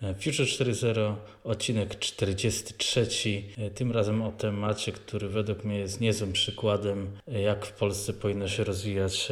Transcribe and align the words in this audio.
Future 0.00 0.46
4.0, 0.46 1.14
odcinek 1.44 1.98
43. 1.98 3.06
Tym 3.74 3.92
razem 3.92 4.22
o 4.22 4.32
temacie, 4.32 4.92
który 4.92 5.28
według 5.28 5.64
mnie 5.64 5.78
jest 5.78 6.00
niezłym 6.00 6.32
przykładem, 6.32 7.10
jak 7.26 7.66
w 7.66 7.72
Polsce 7.72 8.12
powinno 8.12 8.48
się 8.48 8.64
rozwijać 8.64 9.28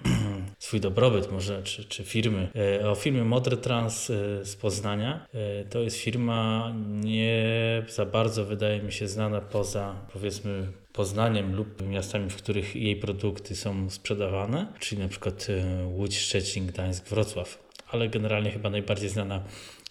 swój 0.58 0.80
dobrobyt, 0.80 1.32
może, 1.32 1.62
czy, 1.62 1.84
czy 1.84 2.04
firmy. 2.04 2.48
O 2.90 2.94
firmie 2.94 3.24
Modern 3.24 3.60
Trans 3.60 4.06
z 4.42 4.56
Poznania. 4.56 5.26
To 5.70 5.80
jest 5.80 5.96
firma 5.96 6.72
nie 6.86 7.44
za 7.88 8.06
bardzo, 8.06 8.44
wydaje 8.44 8.82
mi 8.82 8.92
się, 8.92 9.08
znana 9.08 9.40
poza 9.40 9.94
powiedzmy 10.12 10.66
Poznaniem 10.92 11.56
lub 11.56 11.88
miastami, 11.88 12.30
w 12.30 12.36
których 12.36 12.76
jej 12.76 12.96
produkty 12.96 13.56
są 13.56 13.90
sprzedawane, 13.90 14.66
czyli 14.80 15.02
na 15.02 15.08
przykład 15.08 15.46
Łódź, 15.84 16.18
Szczecin, 16.18 16.66
Gdańsk, 16.66 17.08
Wrocław. 17.08 17.58
Ale 17.90 18.08
generalnie 18.08 18.50
chyba 18.50 18.70
najbardziej 18.70 19.08
znana 19.08 19.42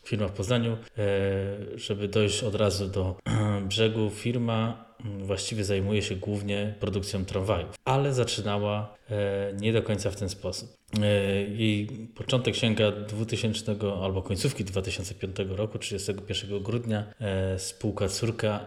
firma 0.06 0.28
w 0.28 0.32
Poznaniu. 0.32 0.78
E, 0.98 1.08
żeby 1.76 2.08
dojść 2.08 2.44
od 2.44 2.56
razu 2.56 2.88
do 2.88 3.16
brzegu, 3.70 4.10
firma 4.10 4.86
właściwie 5.20 5.64
zajmuje 5.64 6.02
się 6.02 6.16
głównie 6.16 6.76
produkcją 6.80 7.26
tramwajów, 7.26 7.76
ale 7.86 8.14
zaczynała 8.14 8.96
e, 9.10 9.54
nie 9.54 9.74
do 9.74 9.82
końca 9.82 10.12
w 10.12 10.16
ten 10.16 10.30
sposób. 10.30 10.78
E, 11.02 11.08
jej 11.42 11.88
początek 12.16 12.56
sięga 12.56 12.92
2000 12.92 13.76
albo 14.04 14.22
końcówki 14.22 14.64
2005 14.64 15.36
roku, 15.50 15.80
31 15.80 16.64
grudnia. 16.64 17.04
E, 17.22 17.60
spółka 17.60 18.08
córka 18.08 18.66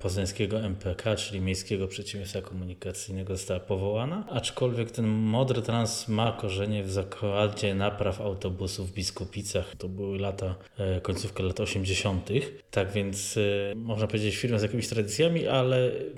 poznańskiego 0.00 0.60
MPK, 0.60 1.16
czyli 1.16 1.40
Miejskiego 1.40 1.88
Przedsiębiorstwa 1.88 2.42
Komunikacyjnego 2.42 3.36
została 3.36 3.60
powołana, 3.60 4.26
aczkolwiek 4.30 4.90
ten 4.90 5.06
Modern 5.06 5.62
Trans 5.62 6.08
ma 6.08 6.32
korzenie 6.32 6.82
w 6.82 6.90
zakładzie 6.90 7.74
napraw 7.74 8.20
autobusów 8.20 8.90
w 8.90 8.94
Biskupicach. 8.94 9.76
To 9.76 9.88
były 9.88 10.18
lata, 10.18 10.54
końcówka 11.02 11.42
lat 11.42 11.60
80. 11.60 12.28
Tak 12.70 12.92
więc 12.92 13.38
można 13.76 14.06
powiedzieć 14.06 14.36
firma 14.36 14.58
z 14.58 14.62
jakimiś 14.62 14.88
tradycjami, 14.88 15.46
ale 15.46 15.69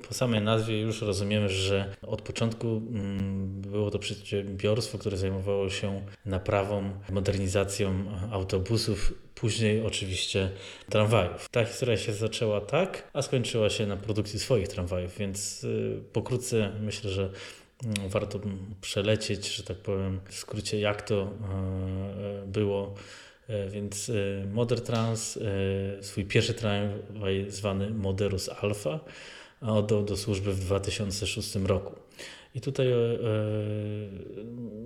po 0.09 0.15
samej 0.15 0.41
nazwie 0.41 0.81
już 0.81 1.03
rozumiemy, 1.03 1.49
że 1.49 1.95
od 2.03 2.23
początku 2.23 2.67
mm, 2.67 3.61
było 3.61 3.91
to 3.91 3.99
przedsiębiorstwo, 3.99 4.99
które 4.99 5.17
zajmowało 5.17 5.43
zajmowało 5.43 5.71
się 5.71 6.03
naprawą, 6.27 6.91
modernizacją 7.11 8.05
autobusów, 8.31 9.15
później 9.35 9.87
oczywiście 9.87 10.51
tramwajów. 10.91 11.49
Ta 11.51 11.65
historia 11.65 11.97
się 11.97 12.13
zaczęła 12.13 12.61
tak, 12.61 13.11
a 13.13 13.23
skończyła 13.23 13.71
się 13.71 13.87
na 13.87 13.97
produkcji 13.97 14.39
swoich 14.39 14.69
tramwajów, 14.69 15.19
więc 15.19 15.65
y, 15.65 16.03
pokrótce 16.13 16.73
myślę, 16.81 17.11
że 17.11 17.23
mm, 17.85 18.09
warto 18.09 18.41
przelecieć, 18.81 19.55
że 19.55 19.63
tak 19.63 19.77
powiem, 19.77 20.21
w 20.29 20.35
skrócie, 20.35 20.81
jak 20.81 21.03
to 21.03 21.31
y, 22.45 22.47
było. 22.47 22.95
Y, 23.51 23.71
więc 23.71 24.11
Modern 24.53 24.83
Trans, 24.83 25.39
swój 26.01 26.25
pierwszy 26.25 26.55
tramwaj 26.55 27.47
zwany 27.49 27.91
Moderus 27.91 28.49
Alpha, 28.49 29.01
oddał 29.61 30.05
do 30.05 30.17
służby 30.17 30.53
w 30.53 30.61
2006 30.61 31.55
roku. 31.55 31.95
I 32.55 32.61
tutaj 32.61 32.87
e, 32.87 32.95
e, 32.95 32.99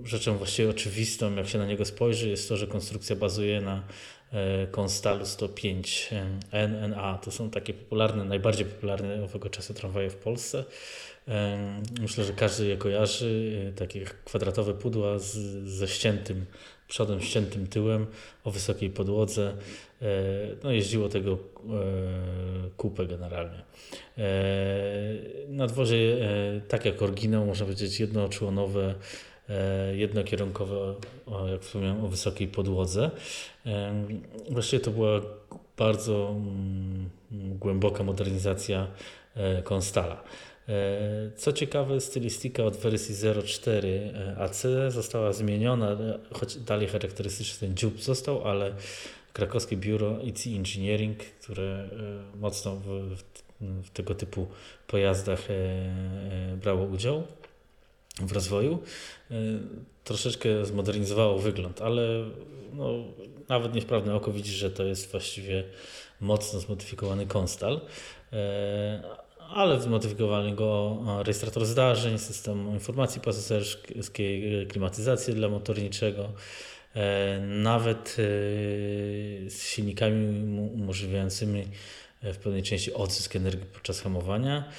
rzeczą 0.03 0.37
właściwie 0.37 0.69
oczywistą, 0.69 1.35
jak 1.35 1.47
się 1.47 1.57
na 1.57 1.65
niego 1.65 1.85
spojrzy, 1.85 2.29
jest 2.29 2.49
to, 2.49 2.57
że 2.57 2.67
konstrukcja 2.67 3.15
bazuje 3.15 3.61
na 3.61 3.83
e, 4.31 4.67
Konstalu 4.67 5.25
105 5.25 6.09
NNA. 6.51 7.17
To 7.17 7.31
są 7.31 7.49
takie 7.49 7.73
popularne, 7.73 8.25
najbardziej 8.25 8.65
popularne 8.65 9.23
owego 9.23 9.49
czasu 9.49 9.73
tramwaje 9.73 10.09
w 10.09 10.15
Polsce. 10.15 10.65
Myślę, 12.01 12.23
że 12.23 12.33
każdy 12.33 12.65
je 12.65 12.77
kojarzy. 12.77 13.73
Takie 13.75 14.05
kwadratowe 14.25 14.73
pudła 14.73 15.19
z, 15.19 15.37
ze 15.67 15.87
ściętym 15.87 16.45
przodem, 16.87 17.21
ściętym 17.21 17.67
tyłem, 17.67 18.05
o 18.43 18.51
wysokiej 18.51 18.89
podłodze. 18.89 19.53
No, 20.63 20.71
jeździło 20.71 21.09
tego 21.09 21.37
kupę 22.77 23.05
generalnie. 23.05 23.61
Na 25.47 25.67
dworze, 25.67 25.95
tak 26.67 26.85
jak 26.85 27.01
oryginał, 27.01 27.45
można 27.45 27.65
powiedzieć 27.65 27.99
jednoczłonowe, 27.99 28.95
jednokierunkowe, 29.93 30.95
jak 31.51 31.61
wspomniałem, 31.61 32.05
o 32.05 32.07
wysokiej 32.07 32.47
podłodze. 32.47 33.11
Właściwie 34.49 34.79
to 34.79 34.91
była 34.91 35.21
bardzo 35.77 36.29
mm, 36.29 37.09
głęboka 37.31 38.03
modernizacja 38.03 38.87
Konstala. 39.63 40.23
E, 40.69 41.31
co 41.37 41.53
ciekawe, 41.53 42.01
stylistyka 42.01 42.63
od 42.63 42.77
wersji 42.77 43.15
0.4 43.15 43.87
e, 43.87 44.37
AC 44.37 44.63
została 44.89 45.33
zmieniona, 45.33 45.91
e, 45.91 46.19
choć 46.33 46.55
dalej 46.55 46.87
charakterystyczny 46.87 47.67
ten 47.67 47.77
dziób 47.77 48.01
został, 48.01 48.47
ale 48.47 48.75
krakowskie 49.33 49.77
biuro 49.77 50.19
IC 50.21 50.47
Engineering, 50.47 51.17
które 51.17 51.89
mocno 52.35 52.75
w, 52.75 53.23
w 53.61 53.89
tego 53.89 54.15
typu 54.15 54.47
pojazdach 54.87 55.47
brało 56.61 56.85
udział 56.85 57.23
w 58.21 58.31
rozwoju, 58.31 58.83
troszeczkę 60.03 60.65
zmodernizowało 60.65 61.39
wygląd, 61.39 61.81
ale 61.81 62.01
no, 62.73 62.93
nawet 63.49 63.73
niewprawne 63.73 64.15
oko 64.15 64.31
widzi, 64.31 64.51
że 64.51 64.71
to 64.71 64.83
jest 64.83 65.11
właściwie 65.11 65.63
mocno 66.21 66.59
zmodyfikowany 66.59 67.25
Konstal 67.25 67.81
ale 69.49 69.81
zmodyfikowali 69.81 70.53
go 70.53 70.97
rejestrator 71.23 71.65
zdarzeń, 71.65 72.19
system 72.19 72.71
informacji 72.73 73.21
pasażerskiej, 73.21 74.67
klimatyzację 74.67 75.33
dla 75.33 75.49
motorniczego, 75.49 76.31
e, 76.95 77.39
nawet 77.39 78.09
e, 78.09 78.15
z 79.49 79.63
silnikami 79.63 80.59
umożliwiającymi 80.73 81.63
e, 82.21 82.33
w 82.33 82.37
pewnej 82.37 82.63
części 82.63 82.93
odzysk 82.93 83.35
energii 83.35 83.65
podczas 83.73 84.01
hamowania. 84.01 84.69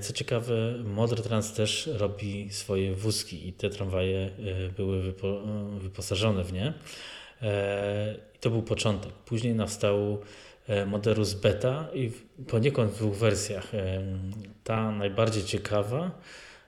Co 0.00 0.12
ciekawe, 0.12 0.54
Modern 0.84 1.22
Trans 1.22 1.52
też 1.52 1.90
robi 1.96 2.48
swoje 2.50 2.94
wózki 2.94 3.48
i 3.48 3.52
te 3.52 3.70
tramwaje 3.70 4.30
były 4.76 5.02
wypo, 5.02 5.42
wyposażone 5.78 6.44
w 6.44 6.52
nie. 6.52 6.72
I 8.34 8.38
to 8.38 8.50
był 8.50 8.62
początek. 8.62 9.12
Później 9.12 9.54
nastał 9.54 10.18
E, 10.18 10.53
Moderus 10.86 11.34
Beta 11.34 11.88
i 11.94 12.10
poniekąd 12.46 12.92
w 12.92 12.96
dwóch 12.96 13.16
wersjach. 13.16 13.74
E, 13.74 14.02
ta 14.64 14.90
najbardziej 14.90 15.44
ciekawa 15.44 16.10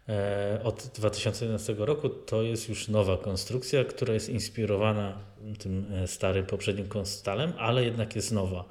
e, 0.08 0.60
od 0.64 0.90
2011 0.94 1.74
roku 1.78 2.08
to 2.08 2.42
jest 2.42 2.68
już 2.68 2.88
nowa 2.88 3.16
konstrukcja, 3.16 3.84
która 3.84 4.14
jest 4.14 4.28
inspirowana 4.28 5.18
tym 5.58 5.86
starym 6.06 6.46
poprzednim 6.46 6.88
konstalem, 6.88 7.52
ale 7.58 7.84
jednak 7.84 8.16
jest 8.16 8.32
nowa. 8.32 8.64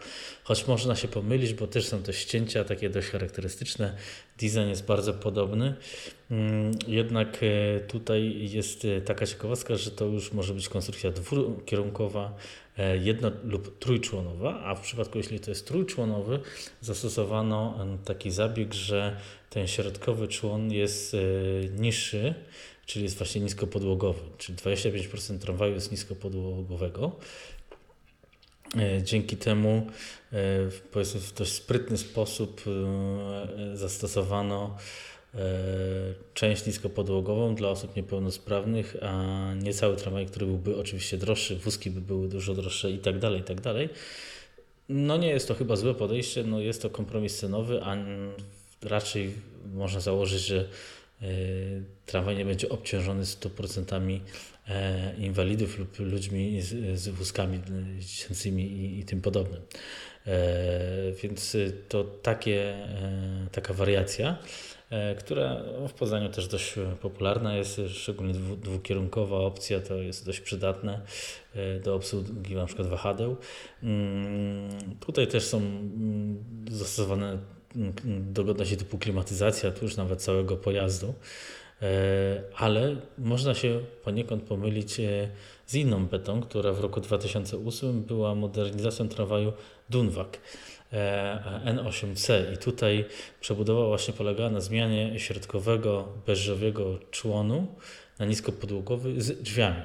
Choć 0.43 0.67
można 0.67 0.95
się 0.95 1.07
pomylić, 1.07 1.53
bo 1.53 1.67
też 1.67 1.87
są 1.87 2.03
to 2.03 2.13
ścięcia 2.13 2.63
takie 2.63 2.89
dość 2.89 3.07
charakterystyczne. 3.07 3.95
Design 4.39 4.69
jest 4.69 4.85
bardzo 4.85 5.13
podobny. 5.13 5.75
Mm, 6.31 6.71
jednak 6.87 7.37
tutaj 7.87 8.49
jest 8.49 8.87
taka 9.05 9.25
ciekawostka, 9.25 9.75
że 9.75 9.91
to 9.91 10.05
już 10.05 10.33
może 10.33 10.53
być 10.53 10.69
konstrukcja 10.69 11.11
dwukierunkowa, 11.11 12.31
E, 12.31 12.64
jedno 13.01 13.31
lub 13.43 13.79
trójczłonowa, 13.79 14.61
a 14.63 14.75
w 14.75 14.81
przypadku 14.81 15.17
jeśli 15.17 15.39
to 15.39 15.51
jest 15.51 15.67
trójczłonowy, 15.67 16.39
zastosowano 16.81 17.85
taki 18.05 18.31
zabieg, 18.31 18.73
że 18.73 19.17
ten 19.49 19.67
środkowy 19.67 20.27
człon 20.27 20.71
jest 20.71 21.13
e, 21.13 21.17
niższy, 21.79 22.33
czyli 22.85 23.03
jest 23.03 23.17
właśnie 23.17 23.41
niskopodłogowy, 23.41 24.21
czyli 24.37 24.57
25% 24.57 25.39
tramwaju 25.39 25.73
jest 25.73 25.91
niskopodłogowego. 25.91 27.11
E, 28.77 29.03
dzięki 29.03 29.37
temu 29.37 29.87
powiedzmy 30.91 31.19
w 31.19 31.33
dość 31.33 31.51
sprytny 31.51 31.97
sposób 31.97 32.61
zastosowano 33.73 34.77
E, 34.77 35.14
część 36.33 36.65
niskopodłogową 36.65 37.55
dla 37.55 37.69
osób 37.69 37.95
niepełnosprawnych, 37.95 38.95
a 39.01 39.53
nie 39.61 39.73
cały 39.73 39.95
tramwaj, 39.95 40.25
który 40.25 40.45
byłby 40.45 40.77
oczywiście 40.77 41.17
droższy, 41.17 41.55
wózki 41.55 41.91
by 41.91 42.01
były 42.01 42.27
dużo 42.27 42.53
droższe 42.53 42.91
i 42.91 42.99
tak 42.99 43.19
dalej, 43.19 43.41
i 43.41 43.43
tak 43.43 43.61
dalej. 43.61 43.89
No 44.89 45.17
nie 45.17 45.27
jest 45.27 45.47
to 45.47 45.53
chyba 45.53 45.75
złe 45.75 45.93
podejście, 45.93 46.43
no 46.43 46.59
jest 46.59 46.81
to 46.81 46.89
kompromis 46.89 47.39
cenowy, 47.39 47.83
a 47.83 47.97
raczej 48.81 49.33
można 49.73 49.99
założyć, 49.99 50.41
że 50.41 50.59
e, 51.21 51.27
tramwaj 52.05 52.37
nie 52.37 52.45
będzie 52.45 52.69
obciążony 52.69 53.23
100% 53.23 54.19
e, 54.67 55.15
inwalidów 55.17 55.79
lub 55.79 55.99
ludźmi 55.99 56.61
z 56.93 57.07
wózkami 57.07 57.61
dziecięcymi 57.99 58.63
i, 58.63 58.99
i 58.99 59.03
tym 59.03 59.21
podobnym. 59.21 59.61
Więc 61.23 61.57
to 61.89 62.03
takie, 62.03 62.87
taka 63.51 63.73
wariacja. 63.73 64.37
E, 64.89 65.15
która 65.15 65.61
w 65.87 65.93
Poznaniu 65.93 66.29
też 66.29 66.47
dość 66.47 66.75
popularna 67.01 67.55
jest, 67.55 67.81
szczególnie 67.89 68.33
dwukierunkowa 68.57 69.37
opcja 69.37 69.79
to 69.79 69.95
jest 69.95 70.25
dość 70.25 70.39
przydatne 70.39 71.01
e, 71.55 71.79
do 71.79 71.95
obsługi 71.95 72.55
na 72.55 72.65
przykład 72.65 72.87
wahadeł. 72.87 73.37
Mm, 73.83 74.69
tutaj 74.99 75.27
też 75.27 75.43
są 75.43 75.57
mm, 75.57 76.43
zastosowane 76.71 77.37
mm, 77.75 77.93
dogodności 78.33 78.77
typu 78.77 78.97
klimatyzacja, 78.97 79.71
tu 79.71 79.85
już 79.85 79.97
nawet 79.97 80.21
całego 80.21 80.57
pojazdu. 80.57 81.13
Ale 82.55 82.95
można 83.17 83.53
się 83.53 83.79
poniekąd 84.03 84.43
pomylić 84.43 84.97
z 85.65 85.75
inną 85.75 86.05
betą, 86.05 86.41
która 86.41 86.73
w 86.73 86.79
roku 86.79 87.01
2008 87.01 88.03
była 88.03 88.35
modernizacją 88.35 89.09
tramwaju 89.09 89.53
Dunwag. 89.89 90.39
N8C 91.65 92.53
i 92.53 92.57
tutaj 92.57 93.05
przebudowa 93.41 93.87
właśnie 93.87 94.13
polegała 94.13 94.49
na 94.49 94.61
zmianie 94.61 95.19
środkowego 95.19 96.07
beżowego 96.27 96.99
członu 97.11 97.67
na 98.19 98.25
niskopodłogowy 98.25 99.21
z 99.21 99.41
drzwiami. 99.41 99.81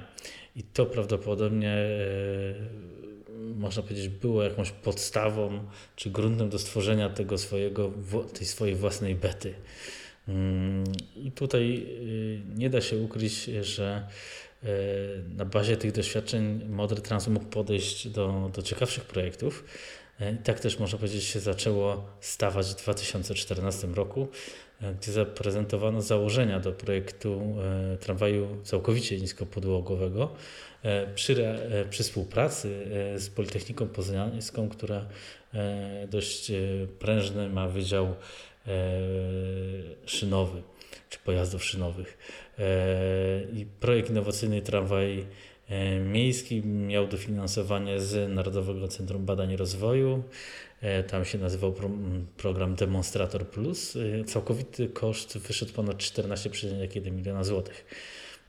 I 0.56 0.62
to 0.62 0.86
prawdopodobnie 0.86 1.76
można 3.56 3.82
powiedzieć, 3.82 4.08
było 4.08 4.43
jakąś 4.43 4.70
podstawą 4.70 5.60
czy 5.96 6.10
gruntem 6.10 6.48
do 6.48 6.58
stworzenia 6.58 7.08
tego 7.08 7.38
swojego, 7.38 7.90
tej 8.38 8.46
swojej 8.46 8.75
własnej 8.75 9.14
bety. 9.14 9.54
Mm, 10.31 10.85
I 11.17 11.32
tutaj 11.32 11.87
y, 11.87 12.41
nie 12.56 12.71
da 12.71 12.81
się 12.81 12.97
ukryć, 12.97 13.44
że 13.44 14.06
y, 14.65 14.69
na 15.37 15.44
bazie 15.44 15.77
tych 15.77 15.93
doświadczeń 15.93 16.65
Modern 16.69 17.03
Trans 17.03 17.29
mógł 17.29 17.47
podejść 17.47 18.09
do, 18.09 18.50
do 18.55 18.62
ciekawszych 18.62 19.05
projektów. 19.05 19.65
Y, 20.21 20.32
I 20.32 20.37
tak 20.37 20.61
też 20.61 20.79
można 20.79 20.99
powiedzieć 20.99 21.25
się 21.25 21.41
zaczęło 21.41 22.06
stawać 22.21 22.67
w 22.67 22.82
2014 22.82 23.87
roku, 23.87 24.29
gdzie 25.00 25.12
zaprezentowano 25.12 26.03
założenia 26.03 26.61
do 26.61 26.73
projektu 26.73 27.56
tramwaju 28.00 28.59
całkowicie 28.62 29.21
niskopodłogowego, 29.21 30.37
E, 30.82 31.06
przy, 31.15 31.47
e, 31.47 31.85
przy 31.85 32.03
współpracy 32.03 32.87
e, 33.15 33.19
z 33.19 33.31
Politechniką 33.31 33.88
Poznańską, 33.88 34.69
która 34.69 35.06
dość 36.09 36.53
prężny 36.99 37.49
ma 37.49 37.69
wydział 37.69 38.15
szynowy 40.06 40.62
czy 41.10 41.18
pojazdów 41.18 41.64
szynowych. 41.64 42.18
I 43.52 43.66
projekt 43.80 44.10
innowacyjny 44.10 44.62
tramwaj 44.62 45.26
miejski 46.04 46.62
miał 46.66 47.06
dofinansowanie 47.06 48.00
z 48.00 48.34
Narodowego 48.34 48.88
Centrum 48.88 49.24
Badań 49.24 49.50
i 49.50 49.56
Rozwoju. 49.56 50.22
Tam 51.08 51.24
się 51.24 51.38
nazywał 51.38 51.74
program 52.36 52.74
Demonstrator 52.74 53.46
Plus. 53.46 53.98
Całkowity 54.26 54.88
koszt 54.88 55.38
wyszedł 55.38 55.72
ponad 55.72 55.96
14,1 55.96 57.12
miliona 57.12 57.44
złotych. 57.44 57.86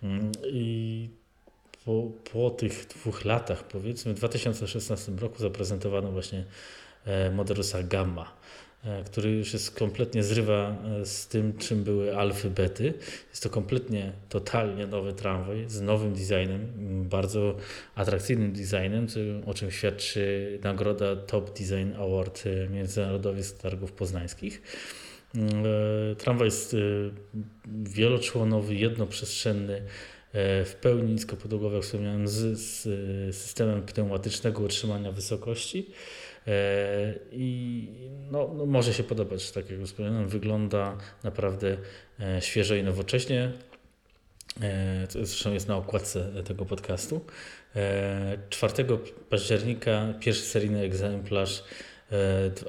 Mm, 0.03 0.31
I 0.45 1.09
po, 1.85 2.11
po 2.33 2.49
tych 2.49 2.87
dwóch 2.87 3.25
latach, 3.25 3.63
powiedzmy, 3.63 4.13
w 4.13 4.17
2016 4.17 5.11
roku 5.11 5.37
zaprezentowano 5.37 6.11
właśnie 6.11 6.45
e, 7.05 7.31
Moderusa 7.31 7.83
Gamma, 7.83 8.23
e, 8.23 8.70
który 9.05 9.31
już 9.31 9.53
jest 9.53 9.79
kompletnie 9.79 10.23
zrywa 10.23 10.75
e, 11.01 11.05
z 11.05 11.27
tym, 11.27 11.57
czym 11.57 11.83
były 11.83 12.17
alfy, 12.17 12.49
bety. 12.49 12.93
Jest 13.29 13.43
to 13.43 13.49
kompletnie, 13.49 14.11
totalnie 14.29 14.87
nowy 14.87 15.13
tramwaj 15.13 15.65
z 15.67 15.81
nowym 15.81 16.13
designem, 16.13 16.67
bardzo 17.09 17.55
atrakcyjnym 17.95 18.53
designem, 18.53 19.07
o 19.45 19.53
czym 19.53 19.71
świadczy 19.71 20.59
nagroda 20.63 21.15
Top 21.15 21.59
Design 21.59 21.93
Award 21.97 22.43
Międzynarodowy 22.69 23.43
z 23.43 23.57
Targów 23.57 23.91
Poznańskich. 23.91 24.61
Tramwaj 26.17 26.47
jest 26.47 26.75
wieloczłonowy, 27.65 28.75
jednoprzestrzenny, 28.75 29.81
E, 30.33 30.65
w 30.65 30.75
pełni 30.75 31.13
niskopodłogowe, 31.13 31.75
jak 31.75 31.85
wspomniałem, 31.85 32.27
z, 32.27 32.59
z 32.59 33.35
systemem 33.35 33.81
pneumatycznego 33.83 34.63
utrzymania 34.63 35.11
wysokości. 35.11 35.89
E, 36.47 37.13
I 37.31 37.87
no, 38.31 38.51
no, 38.53 38.65
może 38.65 38.93
się 38.93 39.03
podobać, 39.03 39.51
tak 39.51 39.69
jak 39.69 39.81
wspomniałem, 39.81 40.27
wygląda 40.27 40.97
naprawdę 41.23 41.77
e, 42.19 42.41
świeżo 42.41 42.75
i 42.75 42.83
nowocześnie. 42.83 43.51
Co 45.09 45.25
zresztą 45.25 45.53
jest 45.53 45.67
na 45.67 45.77
okładce 45.77 46.43
tego 46.43 46.65
podcastu. 46.65 47.25
4 48.49 48.73
października 49.29 50.13
pierwszy 50.19 50.41
seryjny 50.41 50.81
egzemplarz 50.81 51.63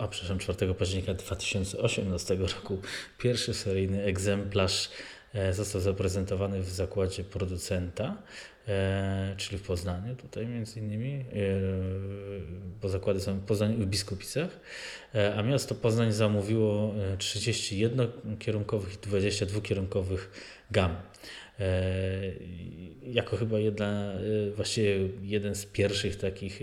a 0.00 0.08
przepraszam, 0.08 0.38
4 0.38 0.74
października 0.74 1.14
2018 1.14 2.34
roku 2.34 2.80
pierwszy 3.18 3.54
seryjny 3.54 4.04
egzemplarz 4.04 4.88
E, 4.88 5.11
został 5.52 5.80
zaprezentowany 5.80 6.60
w 6.60 6.70
zakładzie 6.70 7.24
producenta, 7.24 8.22
e, 8.68 9.34
czyli 9.36 9.58
w 9.58 9.62
Poznaniu 9.62 10.16
tutaj 10.16 10.46
między 10.46 10.80
innymi, 10.80 11.12
e, 11.12 11.24
bo 12.82 12.88
zakłady 12.88 13.20
są 13.20 13.38
w 13.38 13.44
Poznaniu 13.44 13.78
w 13.78 13.86
Biskupicach, 13.86 14.60
a 15.36 15.42
miasto 15.42 15.74
Poznań 15.74 16.12
zamówiło 16.12 16.94
31 17.18 18.08
kierunkowych 18.38 18.94
i 18.94 18.98
22 18.98 19.60
kierunkowych 19.60 20.30
gam. 20.70 20.96
Jako 23.06 23.36
chyba 23.36 23.58
jedna, 23.58 24.12
właściwie 24.56 25.08
jeden 25.22 25.54
z 25.54 25.66
pierwszych 25.66 26.16
takich 26.16 26.60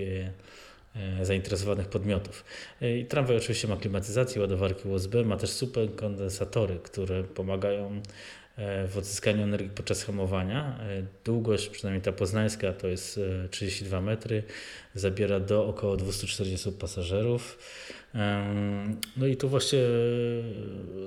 zainteresowanych 1.21 1.87
podmiotów. 1.87 2.45
I 2.81 3.05
tramwaj 3.05 3.37
oczywiście 3.37 3.67
ma 3.67 3.77
klimatyzację, 3.77 4.41
ładowarki 4.41 4.87
USB, 4.87 5.23
ma 5.23 5.37
też 5.37 5.49
super 5.49 5.95
kondensatory, 5.95 6.79
które 6.83 7.23
pomagają 7.23 8.01
E, 8.48 8.48
w 8.87 8.97
odzyskaniu 8.97 9.43
energii 9.43 9.69
podczas 9.75 10.03
hamowania. 10.03 10.79
E, 10.79 11.03
długość, 11.25 11.69
przynajmniej 11.69 12.01
ta 12.01 12.11
poznańska, 12.11 12.73
to 12.73 12.87
jest 12.87 13.19
32 13.51 13.97
e, 13.97 14.01
metry, 14.01 14.43
zabiera 14.95 15.39
do 15.39 15.65
około 15.65 15.97
240 15.97 16.71
pasażerów. 16.71 17.59
No 19.17 19.27
i 19.27 19.37
tu 19.37 19.49
właśnie 19.49 19.79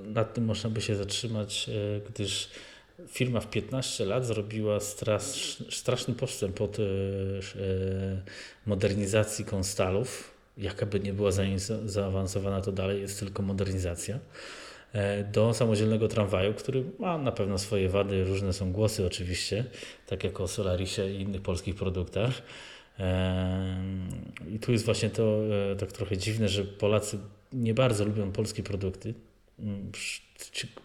nad 0.04 0.34
tym 0.34 0.44
można 0.44 0.70
by 0.70 0.80
się 0.80 0.96
zatrzymać, 0.96 1.70
gdyż 2.08 2.48
firma 3.08 3.40
w 3.40 3.50
15 3.50 4.04
lat 4.04 4.26
zrobiła 4.26 4.78
straszny 5.70 6.14
postęp 6.14 6.60
od 6.60 6.76
modernizacji 8.66 9.44
konstalów. 9.44 10.34
Jakaby 10.58 11.00
nie 11.00 11.12
była 11.12 11.30
zaawansowana, 11.84 12.60
to 12.60 12.72
dalej 12.72 13.00
jest 13.00 13.18
tylko 13.18 13.42
modernizacja. 13.42 14.18
E, 14.92 15.24
do 15.24 15.54
samodzielnego 15.54 16.08
tramwaju, 16.08 16.54
który 16.54 16.84
ma 16.98 17.18
na 17.18 17.32
pewno 17.32 17.58
swoje 17.58 17.88
wady, 17.88 18.24
różne 18.24 18.52
są 18.52 18.72
głosy 18.72 19.06
oczywiście, 19.06 19.64
tak 20.06 20.24
jak 20.24 20.40
o 20.40 20.48
Solarisie 20.48 21.10
i 21.10 21.20
innych 21.20 21.42
polskich 21.42 21.74
produktach. 21.74 22.42
E, 22.98 23.76
I 24.54 24.58
tu 24.58 24.72
jest 24.72 24.84
właśnie 24.84 25.10
to 25.10 25.40
e, 25.72 25.76
tak 25.76 25.92
trochę 25.92 26.16
dziwne, 26.16 26.48
że 26.48 26.64
Polacy 26.64 27.18
nie 27.52 27.74
bardzo 27.74 28.04
lubią 28.04 28.32
polskie 28.32 28.62
produkty. 28.62 29.14
Mm, 29.58 29.92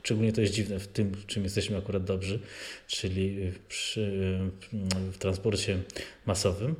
szczególnie 0.04 0.34
to 0.34 0.42
jest 0.42 0.54
dziwne 0.54 0.80
w 0.80 0.88
tym, 0.88 1.12
czym 1.28 1.44
jesteśmy 1.44 1.78
akurat 1.78 2.04
dobrzy, 2.04 2.40
czyli 2.88 3.52
przy, 3.68 4.40
w 5.12 5.18
transporcie 5.18 5.78
masowym. 6.26 6.76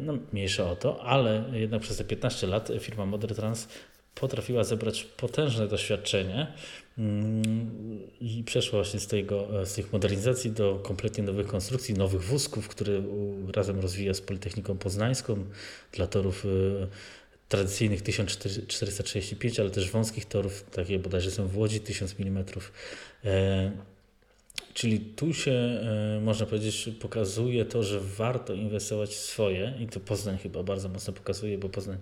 No, 0.00 0.18
mniejsza 0.32 0.70
o 0.70 0.76
to, 0.76 1.04
ale 1.04 1.44
jednak 1.52 1.82
przez 1.82 1.96
te 1.96 2.04
15 2.04 2.46
lat 2.46 2.68
firma 2.80 3.06
Modern 3.06 3.34
Trans 3.34 3.68
potrafiła 4.14 4.64
zebrać 4.64 5.04
potężne 5.04 5.68
doświadczenie 5.68 6.46
mm, 6.98 8.00
i 8.20 8.42
przeszła 8.44 8.78
właśnie 8.78 9.00
z, 9.00 9.06
tego, 9.06 9.48
z 9.66 9.74
tych 9.74 9.92
modernizacji 9.92 10.50
do 10.50 10.80
kompletnie 10.82 11.24
nowych 11.24 11.46
konstrukcji, 11.46 11.94
nowych 11.94 12.22
wózków, 12.22 12.68
które 12.68 13.02
razem 13.52 13.80
rozwija 13.80 14.14
z 14.14 14.20
Politechniką 14.20 14.78
Poznańską 14.78 15.44
dla 15.92 16.06
torów 16.06 16.44
y, 16.44 16.88
tradycyjnych 17.48 18.02
1435, 18.02 19.60
ale 19.60 19.70
też 19.70 19.90
wąskich 19.90 20.24
torów, 20.24 20.64
takie 20.70 20.98
bodajże 20.98 21.30
są 21.30 21.48
w 21.48 21.58
Łodzi 21.58 21.80
1000 21.80 22.14
mm. 22.20 22.44
Czyli 24.74 25.00
tu 25.00 25.34
się, 25.34 25.52
e, 25.52 26.20
można 26.20 26.46
powiedzieć, 26.46 26.90
pokazuje 27.00 27.64
to, 27.64 27.82
że 27.82 28.00
warto 28.00 28.54
inwestować 28.54 29.10
w 29.10 29.18
swoje 29.18 29.74
i 29.80 29.86
to 29.86 30.00
Poznań 30.00 30.38
chyba 30.38 30.62
bardzo 30.62 30.88
mocno 30.88 31.12
pokazuje, 31.12 31.58
bo 31.58 31.68
Poznań 31.68 31.98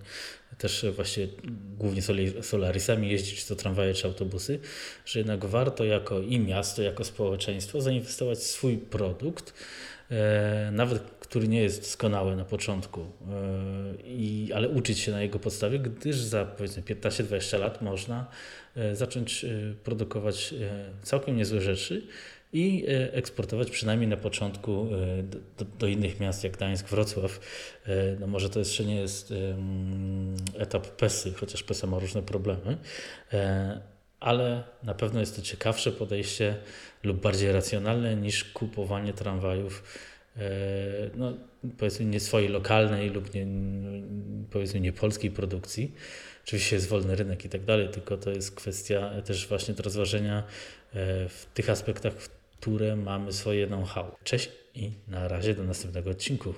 też 0.61 0.85
właśnie 0.95 1.27
głównie 1.77 2.01
solarisami 2.41 3.09
jeździ, 3.09 3.35
czy 3.35 3.47
to 3.47 3.55
tramwaje, 3.55 3.93
czy 3.93 4.07
autobusy, 4.07 4.59
że 5.05 5.19
jednak 5.19 5.45
warto 5.45 5.85
jako 5.85 6.19
i 6.19 6.39
miasto, 6.39 6.81
jako 6.81 7.03
społeczeństwo 7.03 7.81
zainwestować 7.81 8.37
w 8.37 8.43
swój 8.43 8.77
produkt, 8.77 9.53
e, 10.11 10.69
nawet 10.71 11.03
który 11.19 11.47
nie 11.47 11.61
jest 11.61 11.81
doskonały 11.81 12.35
na 12.35 12.45
początku, 12.45 13.01
e, 13.01 13.05
i, 14.05 14.51
ale 14.55 14.69
uczyć 14.69 14.99
się 14.99 15.11
na 15.11 15.21
jego 15.21 15.39
podstawie, 15.39 15.79
gdyż 15.79 16.17
za 16.17 16.45
powiedzmy 16.45 16.83
15-20 16.83 17.59
lat 17.59 17.81
można 17.81 18.27
zacząć 18.93 19.45
produkować 19.83 20.53
całkiem 21.03 21.37
niezłe 21.37 21.61
rzeczy 21.61 22.07
i 22.53 22.85
e, 22.87 23.13
eksportować 23.13 23.71
przynajmniej 23.71 24.09
na 24.09 24.17
początku 24.17 24.87
e, 25.19 25.23
do, 25.23 25.65
do, 25.79 25.87
innych 25.87 26.19
miast 26.19 26.43
jak 26.43 26.53
Gdańsk, 26.53 26.89
Wrocław. 26.89 27.39
E, 27.85 28.15
no 28.19 28.27
może 28.27 28.49
to 28.49 28.59
jeszcze 28.59 28.85
nie 28.85 28.95
jest 28.95 29.33
etap 30.57 30.87
PESY, 30.87 31.33
chociaż 31.33 31.63
PESA 31.63 31.87
ma 31.87 31.99
różne 31.99 32.21
problemy, 32.21 32.77
ale 34.19 34.63
na 34.83 34.93
pewno 34.93 35.19
jest 35.19 35.35
to 35.35 35.41
ciekawsze 35.41 35.91
podejście 35.91 36.55
lub 37.03 37.21
bardziej 37.21 37.51
racjonalne 37.51 38.15
niż 38.15 38.43
kupowanie 38.43 39.13
tramwajów 39.13 39.83
no, 41.15 41.33
powiedzmy 41.77 42.05
nie 42.05 42.19
swojej 42.19 42.49
lokalnej 42.49 43.09
lub 43.09 43.33
nie, 43.33 43.47
powiedzmy 44.51 44.79
nie 44.79 44.93
polskiej 44.93 45.31
produkcji. 45.31 45.93
Oczywiście 46.43 46.75
jest 46.75 46.87
wolny 46.87 47.15
rynek 47.15 47.45
i 47.45 47.49
tak 47.49 47.63
dalej, 47.63 47.89
tylko 47.89 48.17
to 48.17 48.29
jest 48.31 48.55
kwestia 48.55 49.21
też 49.21 49.47
właśnie 49.47 49.73
do 49.73 49.83
rozważenia 49.83 50.43
w 51.29 51.45
tych 51.53 51.69
aspektach, 51.69 52.13
które 52.61 52.95
mamy 52.95 53.33
swoje 53.33 53.67
know-how. 53.67 54.11
Cześć 54.23 54.51
i 54.75 54.91
na 55.07 55.27
razie 55.27 55.55
do 55.55 55.63
następnego 55.63 56.09
odcinku. 56.09 56.53